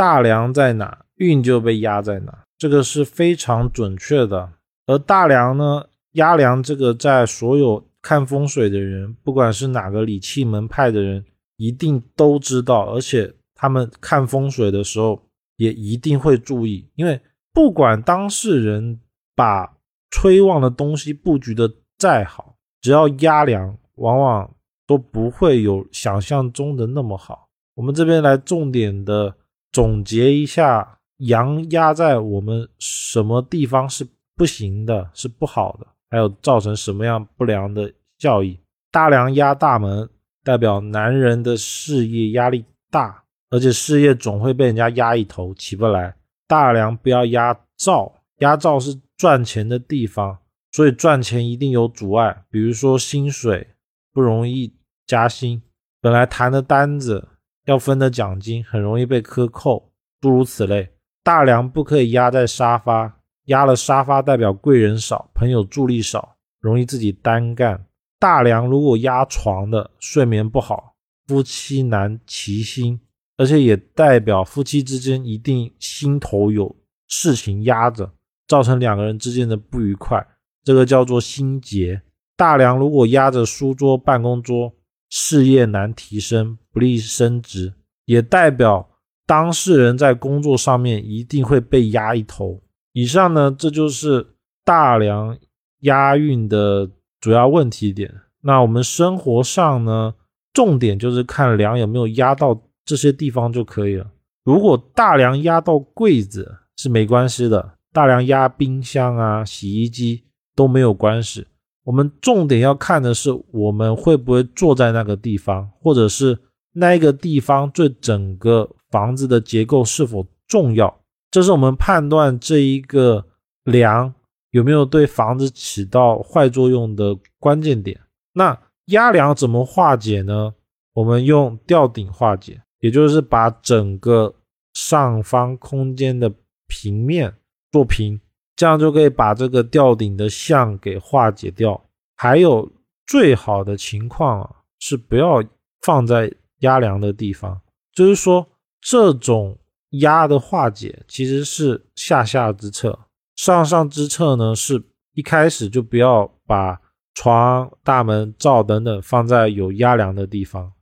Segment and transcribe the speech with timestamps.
[0.00, 4.50] 大梁在哪，运就被压在哪，这个是非常准确的。
[4.86, 11.22] 而大梁呢，压梁这个在所有看风水的人，不管是哪个理气门派的人，
[11.58, 15.20] 一定都知道，而且他们看风水的时候
[15.58, 17.20] 也一定会注意，因为
[17.52, 18.98] 不管当事人
[19.36, 19.70] 把
[20.10, 24.50] 催旺的东西布局的再好，只要压梁，往往
[24.86, 27.50] 都不会有想象中的那么好。
[27.74, 29.36] 我们这边来重点的
[29.72, 34.06] 总结一下，阳压在我们什么地方是？
[34.36, 38.58] 不行的是不好的，还有造成什么样不良的效益？
[38.90, 40.08] 大梁压大门，
[40.42, 46.16] 代表男人的事业压力大，而且事业总会被人家压一头，起不来。
[46.48, 50.38] 大梁不要压灶，压灶是赚钱的地方，
[50.72, 53.68] 所以赚钱一定有阻碍，比如说薪水
[54.14, 54.74] 不容易
[55.06, 55.60] 加薪，
[56.00, 57.28] 本来谈的单子
[57.70, 60.90] 要分的奖金很容易被克扣，诸如此类。
[61.22, 63.18] 大梁不可以压在沙发。
[63.46, 67.86] 压了沙发代表贵人少，朋友助力少，容易自己单干。
[68.18, 70.94] 大梁如果压床的，睡眠不好，
[71.26, 73.00] 夫妻难齐心，
[73.36, 76.76] 而且也代表夫妻之间一定心头有
[77.08, 78.12] 事情压着，
[78.46, 80.24] 造成两个人之间的不愉快，
[80.62, 82.02] 这个叫做心结。
[82.36, 84.72] 大梁如果压着书桌、办公桌，
[85.10, 87.74] 事业难提升，不利升职，
[88.06, 88.88] 也代表
[89.26, 92.62] 当事人在工作上面一定会被压一头。
[92.92, 95.36] 以上呢，这就是大梁
[95.80, 98.12] 押运的主要问题点。
[98.42, 100.14] 那我们生活上呢，
[100.52, 104.10] 重点就是看梁有没有压到这些地方就可以了。
[104.44, 110.24] 如果大梁压到柜子是没关系的，大梁压冰箱啊、洗衣机
[110.56, 111.46] 都没有关系。
[111.84, 116.38] 我们重点要看的是我们会不会坐在那个地方，或者是
[116.72, 121.00] 那一个地方对整个房子的结构是否重要。
[121.30, 123.24] 这是我们判断这一个
[123.64, 124.12] 梁
[124.50, 127.98] 有没有对房子起到坏作用的关键点。
[128.32, 130.52] 那压梁怎么化解呢？
[130.92, 134.34] 我们用吊顶化解，也就是把整个
[134.74, 136.30] 上方空间的
[136.66, 137.32] 平面
[137.70, 138.20] 做平，
[138.60, 141.82] 这样就可以把这个吊顶的相给化解掉。
[142.14, 142.70] 还有
[143.06, 145.42] 最好的情况啊，是不要
[145.80, 147.62] 放在压梁的地方，
[147.94, 148.46] 就是说
[148.82, 149.56] 这种。
[149.94, 152.96] 压的化解其实是下下之策，
[153.34, 154.80] 上上之策呢是
[155.14, 156.80] 一开始就不要把
[157.12, 160.72] 床、大门、灶等等放在有压梁的地方，